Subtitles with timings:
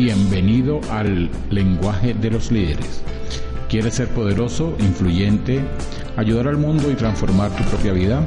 [0.00, 3.02] Bienvenido al lenguaje de los líderes.
[3.68, 5.60] ¿Quieres ser poderoso, influyente,
[6.16, 8.24] ayudar al mundo y transformar tu propia vida?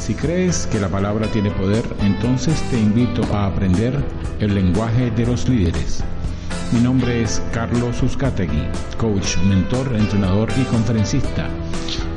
[0.00, 4.02] Si crees que la palabra tiene poder, entonces te invito a aprender
[4.40, 6.02] el lenguaje de los líderes.
[6.72, 8.64] Mi nombre es Carlos Uzcategui,
[8.98, 11.48] coach, mentor, entrenador y conferencista.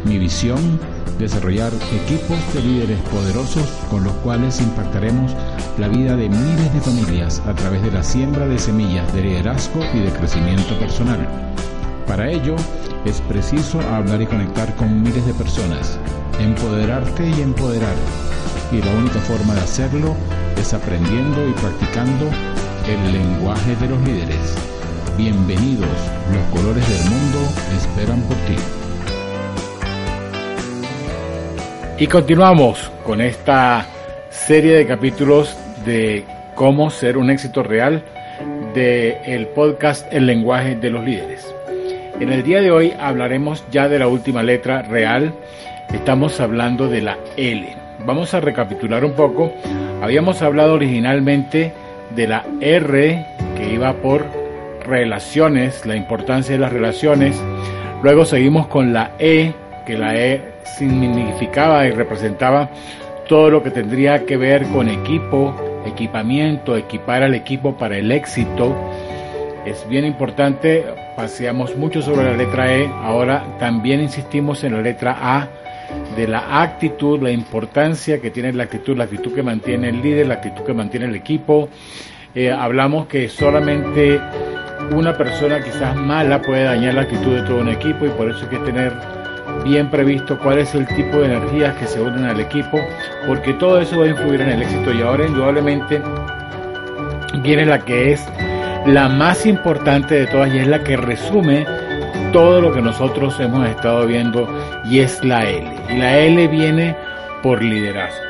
[0.04, 0.80] Mi visión,
[1.20, 1.72] desarrollar
[2.04, 5.36] equipos de líderes poderosos con los cuales impactaremos
[5.78, 9.82] la vida de miles de familias a través de la siembra de semillas de liderazgo
[9.94, 11.28] y de crecimiento personal.
[12.06, 12.56] Para ello,
[13.06, 15.98] es preciso hablar y conectar con miles de personas,
[16.40, 17.96] empoderarte y empoderar.
[18.72, 20.16] Y la única forma de hacerlo
[20.58, 22.30] es aprendiendo y practicando
[22.88, 24.56] el lenguaje de los líderes.
[25.18, 25.90] Bienvenidos,
[26.32, 27.40] los colores del mundo
[27.76, 28.56] esperan por ti.
[31.98, 33.88] Y continuamos con esta
[34.30, 35.56] serie de capítulos
[35.86, 36.24] de
[36.56, 38.04] cómo ser un éxito real
[38.74, 41.54] del el podcast El lenguaje de los líderes.
[42.20, 45.34] En el día de hoy hablaremos ya de la última letra real.
[45.94, 47.68] Estamos hablando de la L.
[48.06, 49.52] Vamos a recapitular un poco.
[50.02, 51.74] Habíamos hablado originalmente
[52.16, 53.26] de la R
[53.58, 54.26] que iba por
[54.86, 57.42] relaciones, la importancia de las relaciones.
[58.04, 59.54] Luego seguimos con la E,
[59.86, 60.42] que la E
[60.78, 62.70] significaba y representaba
[63.28, 65.56] todo lo que tendría que ver con equipo,
[65.94, 68.76] equipamiento, equipar al equipo para el éxito.
[69.66, 70.84] Es bien importante,
[71.16, 75.48] paseamos mucho sobre la letra E, ahora también insistimos en la letra A
[76.16, 80.28] de la actitud, la importancia que tiene la actitud, la actitud que mantiene el líder,
[80.28, 81.70] la actitud que mantiene el equipo.
[82.36, 84.20] Eh, hablamos que solamente
[84.92, 88.42] una persona quizás mala puede dañar la actitud de todo un equipo y por eso
[88.44, 88.94] hay que tener
[89.64, 92.80] bien previsto cuál es el tipo de energías que se unen al equipo,
[93.28, 96.02] porque todo eso va a influir en el éxito y ahora indudablemente
[97.42, 98.28] viene la que es
[98.86, 101.66] la más importante de todas y es la que resume
[102.32, 104.48] todo lo que nosotros hemos estado viendo
[104.84, 105.72] y es la L.
[105.90, 106.96] Y la L viene
[107.42, 108.24] por liderazgo.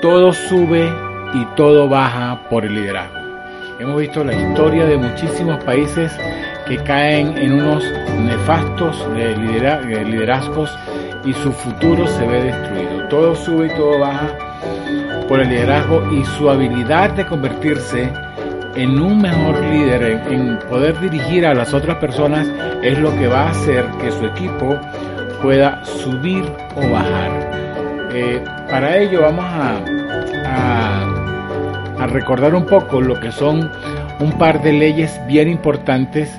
[0.00, 0.88] Todo sube
[1.34, 3.18] y todo baja por el liderazgo.
[3.78, 6.16] Hemos visto la historia de muchísimos países
[6.66, 7.84] que caen en unos
[8.24, 10.76] nefastos liderazgos
[11.24, 13.08] y su futuro se ve destruido.
[13.08, 14.28] Todo sube y todo baja
[15.28, 18.12] por el liderazgo y su habilidad de convertirse
[18.74, 22.46] en un mejor líder, en, poder dirigir a las otras personas,
[22.82, 24.78] es lo que va a hacer que su equipo
[25.42, 26.44] pueda subir
[26.76, 28.10] o bajar.
[28.12, 29.80] Eh, para ello vamos a,
[31.98, 33.70] a recordar un poco lo que son
[34.20, 36.38] un par de leyes bien importantes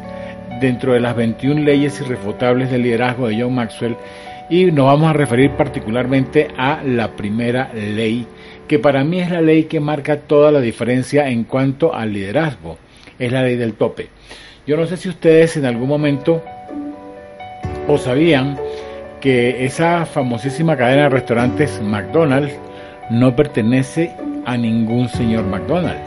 [0.60, 3.96] dentro de las 21 leyes irrefutables del liderazgo de John Maxwell
[4.50, 8.26] y nos vamos a referir particularmente a la primera ley,
[8.68, 12.78] que para mí es la ley que marca toda la diferencia en cuanto al liderazgo,
[13.20, 14.08] es la ley del tope.
[14.66, 16.44] Yo no sé si ustedes en algún momento
[17.88, 18.58] o sabían
[19.22, 22.54] que esa famosísima cadena de restaurantes McDonald's
[23.10, 24.12] no pertenece
[24.46, 26.07] a ningún señor McDonald's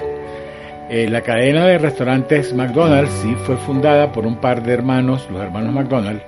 [0.90, 5.40] eh, la cadena de restaurantes McDonald's sí fue fundada por un par de hermanos, los
[5.40, 6.24] hermanos McDonald's,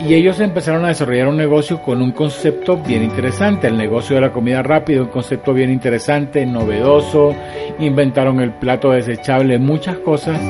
[0.00, 4.22] y ellos empezaron a desarrollar un negocio con un concepto bien interesante, el negocio de
[4.22, 7.34] la comida rápida, un concepto bien interesante, novedoso,
[7.78, 10.40] inventaron el plato desechable, muchas cosas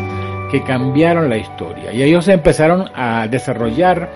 [0.53, 1.93] que cambiaron la historia.
[1.93, 4.11] Y ellos empezaron a desarrollar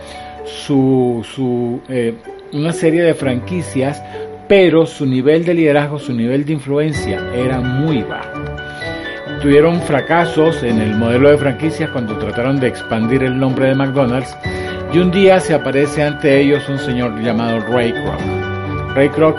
[0.45, 2.15] su, su eh,
[2.53, 4.03] una serie de franquicias,
[4.47, 8.68] pero su nivel de liderazgo, su nivel de influencia era muy bajo
[9.41, 14.37] tuvieron fracasos en el modelo de franquicias cuando trataron de expandir el nombre de McDonald's
[14.93, 18.95] y un día se aparece ante ellos un señor llamado Ray Kroc.
[18.95, 19.39] Ray Kroc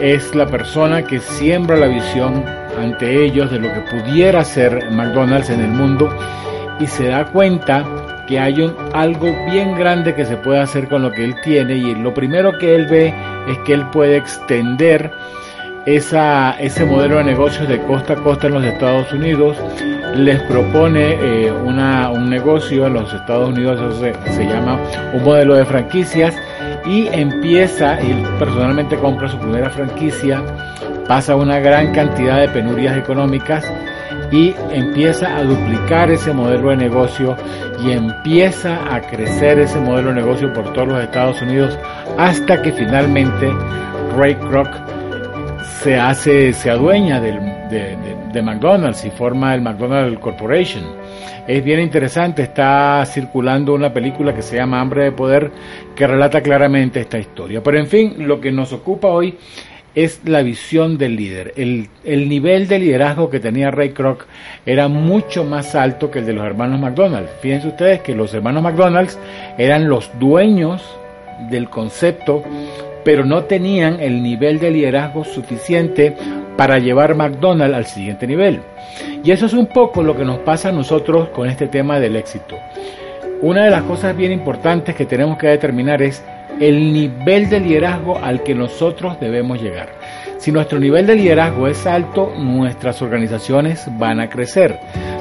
[0.00, 2.44] es la persona que siembra la visión
[2.78, 6.08] ante ellos de lo que pudiera ser McDonald's en el mundo
[6.78, 7.84] y se da cuenta
[8.26, 11.74] que hay un, algo bien grande que se puede hacer con lo que él tiene
[11.74, 13.14] y lo primero que él ve
[13.48, 15.10] es que él puede extender
[15.86, 19.56] esa, ese modelo de negocios de costa a costa en los Estados Unidos,
[20.14, 24.78] les propone eh, una, un negocio en los Estados Unidos, eso se, llama
[25.12, 26.34] un modelo de franquicias,
[26.84, 30.42] y empieza, él personalmente compra su primera franquicia,
[31.06, 33.64] pasa una gran cantidad de penurias económicas
[34.30, 37.36] y empieza a duplicar ese modelo de negocio
[37.80, 41.76] y empieza a crecer ese modelo de negocio por todos los Estados Unidos
[42.16, 43.52] hasta que finalmente
[44.16, 44.68] Ray Kroc
[45.82, 47.40] se hace, se adueña del,
[47.70, 50.84] de, McDonald's y forma el McDonald's Corporation.
[51.48, 55.50] Es bien interesante, está circulando una película que se llama Hambre de Poder
[55.94, 57.62] que relata claramente esta historia.
[57.62, 59.38] Pero en fin, lo que nos ocupa hoy
[59.94, 61.54] es la visión del líder.
[61.56, 64.26] El, el, nivel de liderazgo que tenía Ray Kroc
[64.66, 67.30] era mucho más alto que el de los hermanos McDonald's.
[67.40, 69.18] Fíjense ustedes que los hermanos McDonald's
[69.56, 70.82] eran los dueños
[71.50, 72.44] del concepto,
[73.04, 76.14] pero no tenían el nivel de liderazgo suficiente
[76.56, 78.60] para llevar McDonald's al siguiente nivel.
[79.24, 82.16] Y eso es un poco lo que nos pasa a nosotros con este tema del
[82.16, 82.56] éxito.
[83.42, 86.22] Una de las cosas bien importantes que tenemos que determinar es
[86.60, 89.88] el nivel de liderazgo al que nosotros debemos llegar.
[90.38, 94.78] Si nuestro nivel de liderazgo es alto, nuestras organizaciones van a crecer.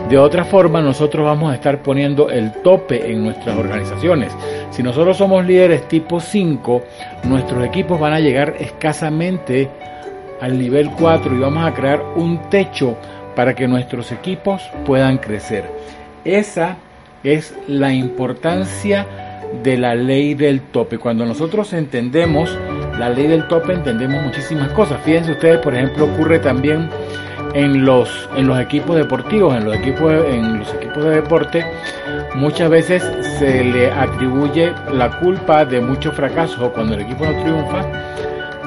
[0.09, 4.33] De otra forma, nosotros vamos a estar poniendo el tope en nuestras organizaciones.
[4.71, 6.81] Si nosotros somos líderes tipo 5,
[7.25, 9.69] nuestros equipos van a llegar escasamente
[10.41, 12.97] al nivel 4 y vamos a crear un techo
[13.35, 15.65] para que nuestros equipos puedan crecer.
[16.25, 16.77] Esa
[17.23, 19.05] es la importancia
[19.62, 20.97] de la ley del tope.
[20.97, 22.57] Cuando nosotros entendemos
[22.97, 25.00] la ley del tope, entendemos muchísimas cosas.
[25.03, 26.89] Fíjense ustedes, por ejemplo, ocurre también
[27.54, 31.66] en los, en los equipos deportivos, en los equipos, en los equipos de deporte,
[32.36, 33.04] muchas veces
[33.38, 37.86] se le atribuye la culpa de muchos fracasos cuando el equipo no triunfa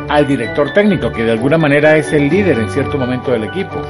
[0.09, 3.81] al director técnico, que de alguna manera es el líder en cierto momento del equipo.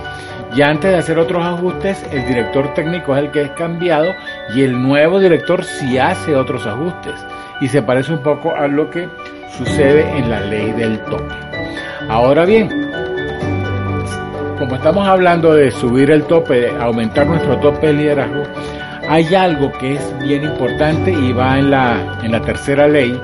[0.55, 4.13] Y antes de hacer otros ajustes, el director técnico es el que es cambiado
[4.55, 7.15] y el nuevo director sí hace otros ajustes.
[7.61, 9.09] Y se parece un poco a lo que
[9.57, 11.35] sucede en la ley del tope.
[12.09, 12.82] Ahora bien,
[14.63, 18.45] como estamos hablando de subir el tope, de aumentar nuestro tope de liderazgo,
[19.09, 23.21] hay algo que es bien importante y va en la, en la tercera ley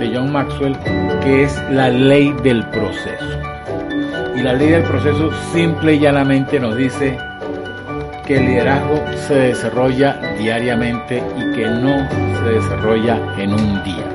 [0.00, 0.76] de John Maxwell,
[1.22, 3.24] que es la ley del proceso.
[4.34, 7.16] Y la ley del proceso simple y llanamente nos dice
[8.26, 12.08] que el liderazgo se desarrolla diariamente y que no
[12.40, 14.08] se desarrolla en un día.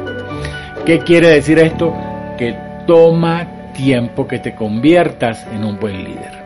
[0.85, 1.95] ¿Qué quiere decir esto?
[2.37, 6.36] Que toma tiempo que te conviertas en un buen líder.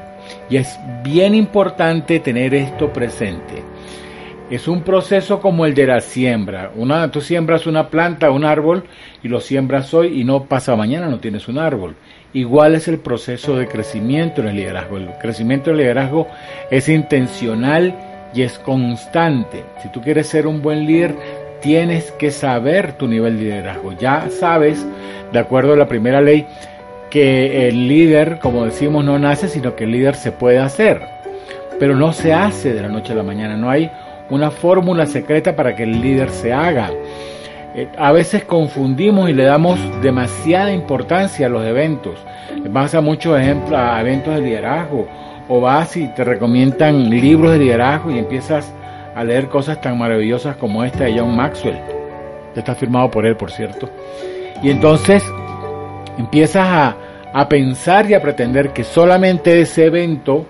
[0.51, 3.63] Y es bien importante tener esto presente.
[4.49, 6.71] Es un proceso como el de la siembra.
[6.75, 8.83] Una, tú siembras una planta, un árbol,
[9.23, 11.95] y lo siembras hoy y no pasa mañana, no tienes un árbol.
[12.33, 14.97] Igual es el proceso de crecimiento en el liderazgo.
[14.97, 16.27] El crecimiento del liderazgo
[16.69, 17.95] es intencional
[18.33, 19.63] y es constante.
[19.81, 21.15] Si tú quieres ser un buen líder,
[21.61, 23.93] tienes que saber tu nivel de liderazgo.
[23.93, 24.85] Ya sabes,
[25.31, 26.45] de acuerdo a la primera ley,
[27.11, 31.01] que el líder, como decimos, no nace, sino que el líder se puede hacer.
[31.79, 33.55] Pero no se hace de la noche a la mañana.
[33.55, 33.91] No hay
[34.31, 36.89] una fórmula secreta para que el líder se haga.
[37.75, 42.15] Eh, a veces confundimos y le damos demasiada importancia a los eventos.
[42.69, 45.07] Vas a muchos ejemplos, a eventos de liderazgo,
[45.47, 48.73] o vas y te recomiendan libros de liderazgo y empiezas
[49.15, 51.77] a leer cosas tan maravillosas como esta de John Maxwell.
[52.55, 53.89] Está firmado por él, por cierto.
[54.61, 55.23] Y entonces
[56.21, 56.95] empiezas a,
[57.33, 60.45] a pensar y a pretender que solamente ese evento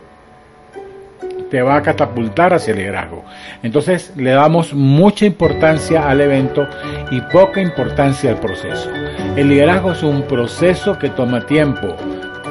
[1.49, 3.25] te va a catapultar hacia el liderazgo.
[3.61, 6.65] Entonces le damos mucha importancia al evento
[7.11, 8.89] y poca importancia al proceso.
[9.35, 11.95] El liderazgo es un proceso que toma tiempo.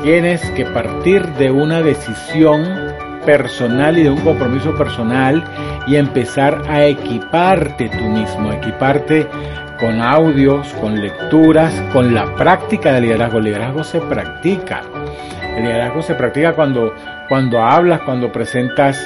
[0.02, 2.64] Tienes que partir de una decisión
[3.24, 5.42] personal y de un compromiso personal
[5.86, 9.26] y empezar a equiparte tú mismo, equiparte
[9.80, 13.38] con audios, con lecturas, con la práctica del liderazgo.
[13.38, 14.82] El liderazgo se practica.
[15.56, 16.94] El liderazgo se practica cuando,
[17.28, 18.98] cuando hablas, cuando presentas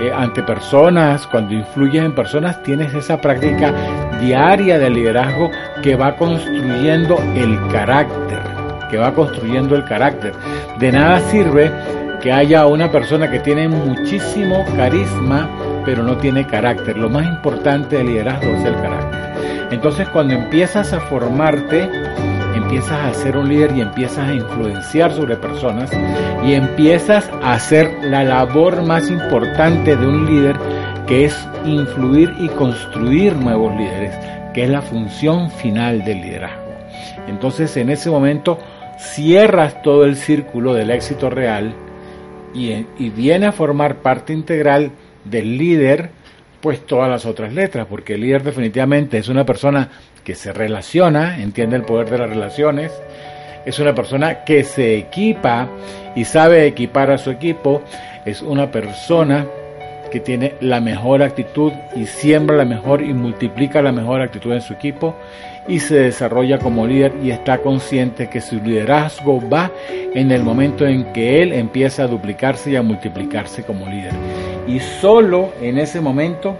[0.00, 3.74] eh, ante personas, cuando influyes en personas, tienes esa práctica
[4.20, 5.50] diaria del liderazgo
[5.82, 8.40] que va construyendo el carácter,
[8.88, 10.32] que va construyendo el carácter.
[10.78, 11.70] De nada sirve
[12.22, 15.48] que haya una persona que tiene muchísimo carisma,
[15.84, 16.96] pero no tiene carácter.
[16.96, 19.29] Lo más importante del liderazgo es el carácter.
[19.70, 21.88] Entonces cuando empiezas a formarte,
[22.54, 25.90] empiezas a ser un líder y empiezas a influenciar sobre personas
[26.44, 30.56] y empiezas a hacer la labor más importante de un líder
[31.06, 34.14] que es influir y construir nuevos líderes,
[34.54, 36.72] que es la función final del liderazgo.
[37.26, 38.58] Entonces en ese momento
[38.98, 41.74] cierras todo el círculo del éxito real
[42.54, 44.92] y, y viene a formar parte integral
[45.24, 46.10] del líder
[46.60, 49.88] pues todas las otras letras, porque el líder definitivamente es una persona
[50.24, 52.92] que se relaciona, entiende el poder de las relaciones,
[53.64, 55.68] es una persona que se equipa
[56.14, 57.82] y sabe equipar a su equipo,
[58.24, 59.46] es una persona
[60.10, 64.60] que tiene la mejor actitud y siembra la mejor y multiplica la mejor actitud en
[64.60, 65.14] su equipo
[65.68, 69.70] y se desarrolla como líder y está consciente que su liderazgo va
[70.14, 74.12] en el momento en que él empieza a duplicarse y a multiplicarse como líder.
[74.66, 76.56] Y solo en ese momento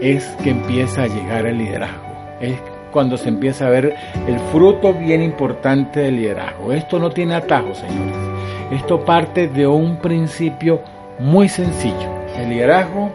[0.00, 2.02] es que empieza a llegar el liderazgo.
[2.40, 2.58] Es
[2.90, 3.94] cuando se empieza a ver
[4.26, 6.72] el fruto bien importante del liderazgo.
[6.72, 8.16] Esto no tiene atajos, señores.
[8.70, 10.80] Esto parte de un principio
[11.18, 12.13] muy sencillo.
[12.36, 13.10] El liderazgo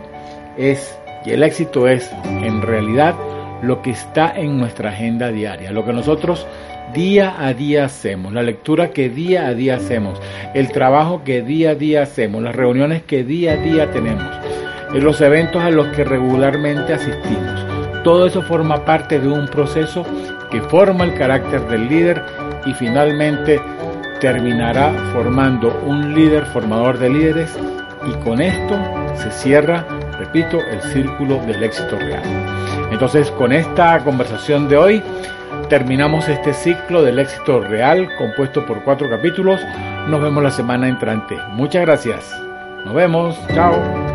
[0.57, 3.15] es, y el éxito es, en realidad,
[3.61, 6.47] lo que está en nuestra agenda diaria, lo que nosotros
[6.93, 10.19] día a día hacemos, la lectura que día a día hacemos,
[10.53, 14.25] el trabajo que día a día hacemos, las reuniones que día a día tenemos,
[14.93, 17.65] los eventos a los que regularmente asistimos.
[18.03, 20.05] Todo eso forma parte de un proceso
[20.49, 22.23] que forma el carácter del líder
[22.65, 23.61] y finalmente
[24.19, 27.57] terminará formando un líder formador de líderes
[28.05, 28.77] y con esto
[29.15, 29.85] se cierra,
[30.17, 32.23] repito, el círculo del éxito real.
[32.91, 35.03] Entonces, con esta conversación de hoy,
[35.69, 39.61] terminamos este ciclo del éxito real compuesto por cuatro capítulos.
[40.07, 41.37] Nos vemos la semana entrante.
[41.51, 42.41] Muchas gracias.
[42.85, 43.39] Nos vemos.
[43.53, 44.08] Chao.